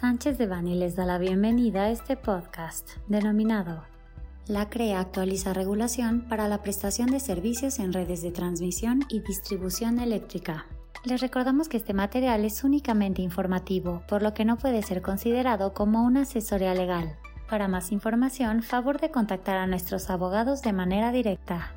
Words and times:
Sánchez 0.00 0.38
de 0.38 0.46
Bani 0.46 0.76
les 0.76 0.96
da 0.96 1.04
la 1.04 1.18
bienvenida 1.18 1.82
a 1.82 1.90
este 1.90 2.16
podcast 2.16 2.88
denominado 3.06 3.84
La 4.46 4.70
CREA 4.70 4.98
actualiza 4.98 5.52
regulación 5.52 6.22
para 6.22 6.48
la 6.48 6.62
prestación 6.62 7.10
de 7.10 7.20
servicios 7.20 7.78
en 7.78 7.92
redes 7.92 8.22
de 8.22 8.30
transmisión 8.30 9.04
y 9.10 9.20
distribución 9.20 9.98
eléctrica. 9.98 10.64
Les 11.04 11.20
recordamos 11.20 11.68
que 11.68 11.76
este 11.76 11.92
material 11.92 12.46
es 12.46 12.64
únicamente 12.64 13.20
informativo, 13.20 14.02
por 14.08 14.22
lo 14.22 14.32
que 14.32 14.46
no 14.46 14.56
puede 14.56 14.80
ser 14.80 15.02
considerado 15.02 15.74
como 15.74 16.02
una 16.02 16.22
asesoría 16.22 16.72
legal. 16.72 17.18
Para 17.50 17.68
más 17.68 17.92
información, 17.92 18.62
favor 18.62 19.02
de 19.02 19.10
contactar 19.10 19.58
a 19.58 19.66
nuestros 19.66 20.08
abogados 20.08 20.62
de 20.62 20.72
manera 20.72 21.12
directa. 21.12 21.74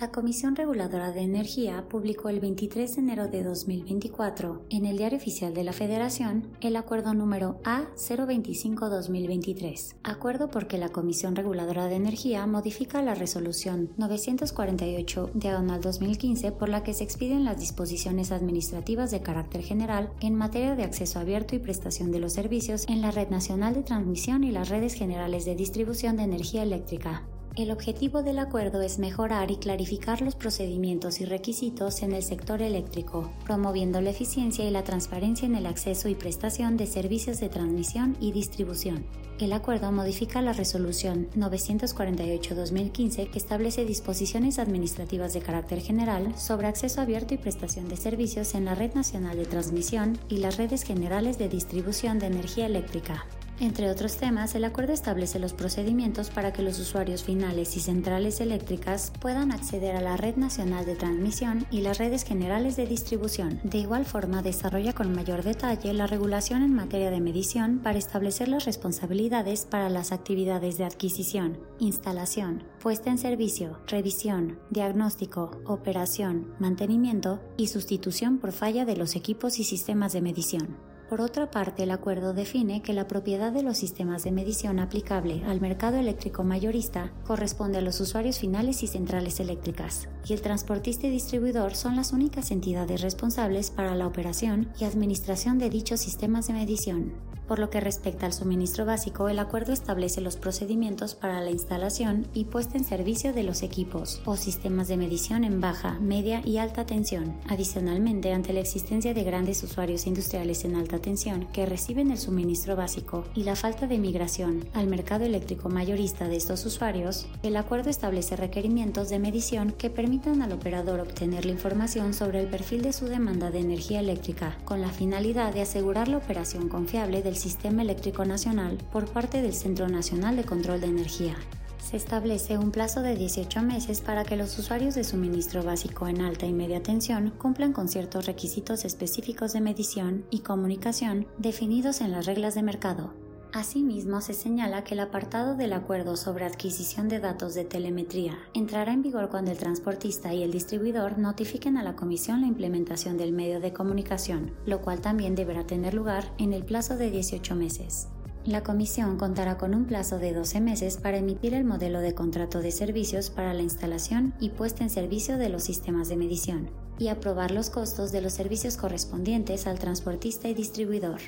La 0.00 0.10
Comisión 0.12 0.54
Reguladora 0.54 1.10
de 1.10 1.22
Energía 1.22 1.88
publicó 1.88 2.28
el 2.28 2.38
23 2.38 2.94
de 2.94 3.00
enero 3.00 3.26
de 3.26 3.42
2024 3.42 4.62
en 4.70 4.86
el 4.86 4.96
Diario 4.96 5.18
Oficial 5.18 5.52
de 5.54 5.64
la 5.64 5.72
Federación 5.72 6.46
el 6.60 6.76
acuerdo 6.76 7.14
número 7.14 7.60
A025-2023, 7.64 9.96
acuerdo 10.04 10.50
porque 10.50 10.78
la 10.78 10.90
Comisión 10.90 11.34
Reguladora 11.34 11.86
de 11.86 11.96
Energía 11.96 12.46
modifica 12.46 13.02
la 13.02 13.16
resolución 13.16 13.90
948 13.96 15.32
diagonal 15.34 15.80
2015 15.80 16.52
por 16.52 16.68
la 16.68 16.84
que 16.84 16.94
se 16.94 17.02
expiden 17.02 17.44
las 17.44 17.58
disposiciones 17.58 18.30
administrativas 18.30 19.10
de 19.10 19.22
carácter 19.22 19.62
general 19.62 20.12
en 20.20 20.36
materia 20.36 20.76
de 20.76 20.84
acceso 20.84 21.18
abierto 21.18 21.56
y 21.56 21.58
prestación 21.58 22.12
de 22.12 22.20
los 22.20 22.34
servicios 22.34 22.86
en 22.88 23.02
la 23.02 23.10
Red 23.10 23.30
Nacional 23.30 23.74
de 23.74 23.82
Transmisión 23.82 24.44
y 24.44 24.52
las 24.52 24.68
redes 24.68 24.94
generales 24.94 25.44
de 25.44 25.56
distribución 25.56 26.18
de 26.18 26.22
energía 26.22 26.62
eléctrica. 26.62 27.24
El 27.58 27.72
objetivo 27.72 28.22
del 28.22 28.38
acuerdo 28.38 28.82
es 28.82 29.00
mejorar 29.00 29.50
y 29.50 29.56
clarificar 29.56 30.22
los 30.22 30.36
procedimientos 30.36 31.20
y 31.20 31.24
requisitos 31.24 32.02
en 32.04 32.12
el 32.12 32.22
sector 32.22 32.62
eléctrico, 32.62 33.32
promoviendo 33.44 34.00
la 34.00 34.10
eficiencia 34.10 34.64
y 34.64 34.70
la 34.70 34.84
transparencia 34.84 35.44
en 35.44 35.56
el 35.56 35.66
acceso 35.66 36.08
y 36.08 36.14
prestación 36.14 36.76
de 36.76 36.86
servicios 36.86 37.40
de 37.40 37.48
transmisión 37.48 38.16
y 38.20 38.30
distribución. 38.30 39.04
El 39.40 39.52
acuerdo 39.52 39.90
modifica 39.90 40.40
la 40.40 40.52
resolución 40.52 41.28
948-2015 41.34 43.28
que 43.28 43.38
establece 43.38 43.84
disposiciones 43.84 44.60
administrativas 44.60 45.34
de 45.34 45.40
carácter 45.40 45.80
general 45.80 46.38
sobre 46.38 46.68
acceso 46.68 47.00
abierto 47.00 47.34
y 47.34 47.38
prestación 47.38 47.88
de 47.88 47.96
servicios 47.96 48.54
en 48.54 48.66
la 48.66 48.76
Red 48.76 48.94
Nacional 48.94 49.36
de 49.36 49.46
Transmisión 49.46 50.16
y 50.28 50.36
las 50.36 50.58
redes 50.58 50.84
generales 50.84 51.38
de 51.38 51.48
distribución 51.48 52.20
de 52.20 52.26
energía 52.26 52.66
eléctrica. 52.66 53.26
Entre 53.60 53.90
otros 53.90 54.18
temas, 54.18 54.54
el 54.54 54.64
acuerdo 54.64 54.92
establece 54.92 55.40
los 55.40 55.52
procedimientos 55.52 56.30
para 56.30 56.52
que 56.52 56.62
los 56.62 56.78
usuarios 56.78 57.24
finales 57.24 57.76
y 57.76 57.80
centrales 57.80 58.40
eléctricas 58.40 59.12
puedan 59.20 59.50
acceder 59.50 59.96
a 59.96 60.00
la 60.00 60.16
red 60.16 60.36
nacional 60.36 60.86
de 60.86 60.94
transmisión 60.94 61.66
y 61.68 61.80
las 61.80 61.98
redes 61.98 62.22
generales 62.22 62.76
de 62.76 62.86
distribución. 62.86 63.60
De 63.64 63.78
igual 63.78 64.04
forma, 64.04 64.42
desarrolla 64.42 64.92
con 64.92 65.12
mayor 65.12 65.42
detalle 65.42 65.92
la 65.92 66.06
regulación 66.06 66.62
en 66.62 66.72
materia 66.72 67.10
de 67.10 67.20
medición 67.20 67.80
para 67.80 67.98
establecer 67.98 68.46
las 68.46 68.64
responsabilidades 68.64 69.64
para 69.64 69.88
las 69.88 70.12
actividades 70.12 70.78
de 70.78 70.84
adquisición, 70.84 71.58
instalación, 71.80 72.62
puesta 72.80 73.10
en 73.10 73.18
servicio, 73.18 73.80
revisión, 73.88 74.60
diagnóstico, 74.70 75.60
operación, 75.66 76.54
mantenimiento 76.60 77.40
y 77.56 77.66
sustitución 77.66 78.38
por 78.38 78.52
falla 78.52 78.84
de 78.84 78.96
los 78.96 79.16
equipos 79.16 79.58
y 79.58 79.64
sistemas 79.64 80.12
de 80.12 80.20
medición. 80.20 80.76
Por 81.08 81.22
otra 81.22 81.50
parte, 81.50 81.84
el 81.84 81.90
acuerdo 81.90 82.34
define 82.34 82.82
que 82.82 82.92
la 82.92 83.08
propiedad 83.08 83.50
de 83.50 83.62
los 83.62 83.78
sistemas 83.78 84.24
de 84.24 84.30
medición 84.30 84.78
aplicable 84.78 85.42
al 85.46 85.58
mercado 85.58 85.96
eléctrico 85.96 86.44
mayorista 86.44 87.12
corresponde 87.26 87.78
a 87.78 87.80
los 87.80 87.98
usuarios 88.00 88.38
finales 88.38 88.82
y 88.82 88.88
centrales 88.88 89.40
eléctricas, 89.40 90.06
y 90.26 90.34
el 90.34 90.42
transportista 90.42 91.06
y 91.06 91.10
distribuidor 91.10 91.74
son 91.74 91.96
las 91.96 92.12
únicas 92.12 92.50
entidades 92.50 93.00
responsables 93.00 93.70
para 93.70 93.94
la 93.94 94.06
operación 94.06 94.68
y 94.78 94.84
administración 94.84 95.58
de 95.58 95.70
dichos 95.70 96.00
sistemas 96.00 96.48
de 96.48 96.52
medición. 96.52 97.14
Por 97.48 97.60
lo 97.60 97.70
que 97.70 97.80
respecta 97.80 98.26
al 98.26 98.34
suministro 98.34 98.84
básico, 98.84 99.30
el 99.30 99.38
acuerdo 99.38 99.72
establece 99.72 100.20
los 100.20 100.36
procedimientos 100.36 101.14
para 101.14 101.40
la 101.40 101.50
instalación 101.50 102.26
y 102.34 102.44
puesta 102.44 102.76
en 102.76 102.84
servicio 102.84 103.32
de 103.32 103.42
los 103.42 103.62
equipos 103.62 104.20
o 104.26 104.36
sistemas 104.36 104.86
de 104.86 104.98
medición 104.98 105.44
en 105.44 105.58
baja, 105.58 105.98
media 105.98 106.42
y 106.44 106.58
alta 106.58 106.84
tensión. 106.84 107.34
Adicionalmente, 107.48 108.34
ante 108.34 108.52
la 108.52 108.60
existencia 108.60 109.14
de 109.14 109.24
grandes 109.24 109.62
usuarios 109.62 110.06
industriales 110.06 110.66
en 110.66 110.76
alta 110.76 110.98
tensión 110.98 111.46
que 111.50 111.64
reciben 111.64 112.10
el 112.10 112.18
suministro 112.18 112.76
básico 112.76 113.24
y 113.34 113.44
la 113.44 113.56
falta 113.56 113.86
de 113.86 113.96
migración 113.96 114.68
al 114.74 114.86
mercado 114.86 115.24
eléctrico 115.24 115.70
mayorista 115.70 116.28
de 116.28 116.36
estos 116.36 116.66
usuarios, 116.66 117.28
el 117.42 117.56
acuerdo 117.56 117.88
establece 117.88 118.36
requerimientos 118.36 119.08
de 119.08 119.20
medición 119.20 119.72
que 119.72 119.88
permitan 119.88 120.42
al 120.42 120.52
operador 120.52 121.00
obtener 121.00 121.46
la 121.46 121.52
información 121.52 122.12
sobre 122.12 122.40
el 122.40 122.48
perfil 122.48 122.82
de 122.82 122.92
su 122.92 123.06
demanda 123.06 123.50
de 123.50 123.60
energía 123.60 124.00
eléctrica, 124.00 124.58
con 124.66 124.82
la 124.82 124.90
finalidad 124.90 125.54
de 125.54 125.62
asegurar 125.62 126.08
la 126.08 126.18
operación 126.18 126.68
confiable 126.68 127.22
del 127.22 127.37
Sistema 127.38 127.82
Eléctrico 127.82 128.24
Nacional 128.24 128.76
por 128.92 129.06
parte 129.06 129.40
del 129.40 129.54
Centro 129.54 129.88
Nacional 129.88 130.36
de 130.36 130.44
Control 130.44 130.80
de 130.80 130.88
Energía. 130.88 131.36
Se 131.82 131.96
establece 131.96 132.58
un 132.58 132.70
plazo 132.70 133.00
de 133.00 133.16
18 133.16 133.62
meses 133.62 134.02
para 134.02 134.24
que 134.24 134.36
los 134.36 134.58
usuarios 134.58 134.94
de 134.94 135.04
suministro 135.04 135.62
básico 135.62 136.06
en 136.06 136.20
alta 136.20 136.44
y 136.44 136.52
media 136.52 136.82
tensión 136.82 137.30
cumplan 137.38 137.72
con 137.72 137.88
ciertos 137.88 138.26
requisitos 138.26 138.84
específicos 138.84 139.54
de 139.54 139.62
medición 139.62 140.26
y 140.30 140.40
comunicación 140.40 141.26
definidos 141.38 142.02
en 142.02 142.12
las 142.12 142.26
reglas 142.26 142.54
de 142.54 142.62
mercado. 142.62 143.27
Asimismo, 143.52 144.20
se 144.20 144.34
señala 144.34 144.84
que 144.84 144.92
el 144.92 145.00
apartado 145.00 145.54
del 145.54 145.72
acuerdo 145.72 146.16
sobre 146.16 146.44
adquisición 146.44 147.08
de 147.08 147.18
datos 147.18 147.54
de 147.54 147.64
telemetría 147.64 148.38
entrará 148.52 148.92
en 148.92 149.02
vigor 149.02 149.30
cuando 149.30 149.50
el 149.50 149.56
transportista 149.56 150.34
y 150.34 150.42
el 150.42 150.52
distribuidor 150.52 151.18
notifiquen 151.18 151.78
a 151.78 151.82
la 151.82 151.96
Comisión 151.96 152.42
la 152.42 152.46
implementación 152.46 153.16
del 153.16 153.32
medio 153.32 153.58
de 153.58 153.72
comunicación, 153.72 154.52
lo 154.66 154.82
cual 154.82 155.00
también 155.00 155.34
deberá 155.34 155.66
tener 155.66 155.94
lugar 155.94 156.30
en 156.36 156.52
el 156.52 156.62
plazo 156.62 156.98
de 156.98 157.10
18 157.10 157.54
meses. 157.54 158.08
La 158.44 158.62
Comisión 158.62 159.16
contará 159.16 159.56
con 159.56 159.74
un 159.74 159.86
plazo 159.86 160.18
de 160.18 160.34
12 160.34 160.60
meses 160.60 160.98
para 160.98 161.16
emitir 161.16 161.54
el 161.54 161.64
modelo 161.64 162.00
de 162.00 162.14
contrato 162.14 162.60
de 162.60 162.70
servicios 162.70 163.30
para 163.30 163.54
la 163.54 163.62
instalación 163.62 164.34
y 164.40 164.50
puesta 164.50 164.84
en 164.84 164.90
servicio 164.90 165.38
de 165.38 165.48
los 165.48 165.64
sistemas 165.64 166.10
de 166.10 166.16
medición 166.16 166.68
y 166.98 167.08
aprobar 167.08 167.50
los 167.50 167.70
costos 167.70 168.12
de 168.12 168.20
los 168.20 168.34
servicios 168.34 168.76
correspondientes 168.76 169.66
al 169.66 169.78
transportista 169.78 170.48
y 170.48 170.54
distribuidor. 170.54 171.20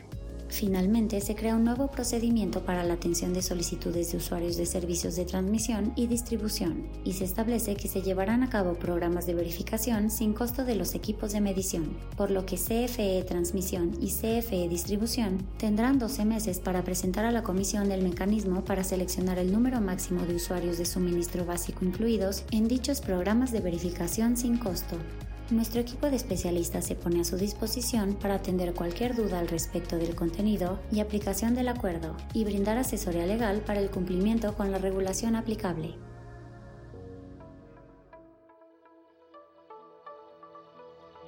Finalmente, 0.50 1.21
se 1.21 1.37
crea 1.37 1.55
un 1.55 1.65
nuevo 1.65 1.91
procedimiento 1.91 2.65
para 2.65 2.83
la 2.83 2.94
atención 2.94 3.33
de 3.33 3.41
solicitudes 3.41 4.11
de 4.11 4.19
usuarios 4.19 4.56
de 4.56 4.66
servicios 4.66 5.15
de 5.15 5.25
transmisión 5.25 5.93
y 5.94 6.09
distribución, 6.09 6.88
y 7.05 7.12
se 7.12 7.25
establece 7.25 7.77
que 7.77 7.88
se 7.88 8.03
llevarán 8.03 8.43
a 8.43 8.50
cabo 8.50 8.75
programas 8.75 9.27
de 9.27 9.34
verificación 9.34 10.11
sin 10.11 10.33
costo 10.33 10.65
de 10.65 10.75
los 10.75 10.94
equipos 10.94 11.33
de 11.33 11.41
medición, 11.41 11.97
por 12.16 12.33
lo 12.33 12.47
que 12.47 12.56
CFE 12.56 13.25
Transmisión 13.27 13.93
y 14.00 14.09
CFE 14.09 14.69
Distribución 14.69 15.38
tendrán 15.56 15.99
12 15.99 16.25
meses 16.25 16.59
para 16.59 16.82
presentar 16.82 17.25
a 17.25 17.31
la 17.31 17.44
Comisión 17.44 17.93
el 17.93 18.03
mecanismo 18.03 18.65
para 18.65 18.82
seleccionar 18.82 19.38
el 19.38 19.53
número 19.53 19.81
máximo 19.81 20.27
de 20.27 20.34
usuarios 20.34 20.78
de 20.78 20.84
suministro 20.84 21.44
básico 21.44 21.84
incluidos 21.84 22.44
en 22.50 22.67
dichos 22.67 23.00
programas 23.00 23.53
de 23.53 23.61
verificación 23.61 24.37
sin 24.37 24.59
costo. 24.59 24.97
Nuestro 25.50 25.81
equipo 25.81 26.09
de 26.09 26.15
especialistas 26.15 26.87
se 26.87 26.94
pone 26.94 27.21
a 27.21 27.25
su 27.25 27.37
disposición 27.37 28.15
para 28.15 28.37
atender 28.37 28.72
cualquier 28.72 29.16
duda 29.16 29.41
al 29.41 29.49
respecto 29.49 29.97
del 29.97 30.15
contenido 30.15 30.78
y 30.93 31.00
aplicación 31.00 31.56
del 31.56 31.69
acuerdo 31.69 32.16
y 32.33 32.44
brindar 32.44 32.78
asesoría 32.78 33.27
legal 33.27 33.61
para 33.66 33.81
el 33.81 33.91
cumplimiento 33.91 34.55
con 34.55 34.71
la 34.71 34.78
regulación 34.78 35.34
aplicable. 35.34 35.97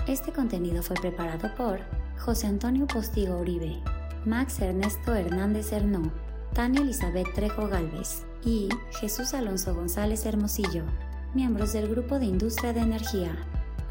Este 0.06 0.33
contenido 0.33 0.84
fue 0.84 0.97
preparado 0.97 1.53
por 1.56 1.81
José 2.16 2.47
Antonio 2.47 2.87
Postigo 2.87 3.39
Uribe, 3.39 3.83
Max 4.25 4.60
Ernesto 4.60 5.16
Hernández 5.16 5.72
Hernó, 5.72 6.12
Tania 6.54 6.83
Elizabeth 6.83 7.33
Trejo 7.34 7.66
Galvez 7.66 8.24
y 8.45 8.69
Jesús 9.01 9.34
Alonso 9.34 9.74
González 9.74 10.27
Hermosillo, 10.27 10.84
miembros 11.34 11.72
del 11.72 11.89
Grupo 11.89 12.21
de 12.21 12.27
Industria 12.27 12.72
de 12.72 12.80
Energía. 12.80 13.36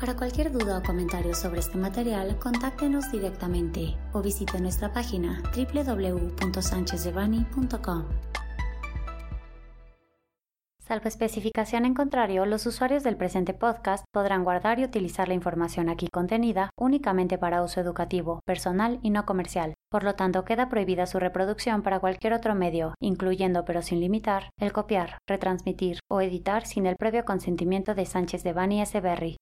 Para 0.01 0.15
cualquier 0.15 0.51
duda 0.51 0.79
o 0.79 0.83
comentario 0.83 1.35
sobre 1.35 1.59
este 1.59 1.77
material, 1.77 2.39
contáctenos 2.39 3.11
directamente 3.11 3.95
o 4.13 4.23
visite 4.23 4.59
nuestra 4.59 4.91
página 4.91 5.43
www.sanchezdevani.com. 5.55 8.05
Salvo 10.79 11.07
especificación 11.07 11.85
en 11.85 11.93
contrario, 11.93 12.47
los 12.47 12.65
usuarios 12.65 13.03
del 13.03 13.15
presente 13.15 13.53
podcast 13.53 14.03
podrán 14.11 14.43
guardar 14.43 14.79
y 14.79 14.83
utilizar 14.83 15.27
la 15.27 15.35
información 15.35 15.87
aquí 15.87 16.07
contenida 16.11 16.71
únicamente 16.75 17.37
para 17.37 17.63
uso 17.63 17.79
educativo, 17.79 18.39
personal 18.43 18.99
y 19.03 19.11
no 19.11 19.25
comercial. 19.25 19.75
Por 19.91 20.03
lo 20.03 20.15
tanto, 20.15 20.43
queda 20.45 20.67
prohibida 20.67 21.05
su 21.05 21.19
reproducción 21.19 21.83
para 21.83 21.99
cualquier 21.99 22.33
otro 22.33 22.55
medio, 22.55 22.95
incluyendo 22.99 23.65
pero 23.65 23.81
sin 23.81 23.99
limitar, 23.99 24.49
el 24.59 24.73
copiar, 24.73 25.19
retransmitir 25.29 25.99
o 26.09 26.21
editar 26.21 26.65
sin 26.65 26.87
el 26.87 26.95
previo 26.97 27.23
consentimiento 27.23 27.93
de 27.93 28.05
Sánchez 28.05 28.43
de 28.43 28.53
Bani 28.53 28.81
S. 28.81 28.99
Berry, 28.99 29.37